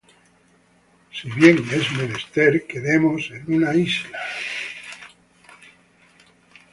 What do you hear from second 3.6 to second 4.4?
isla.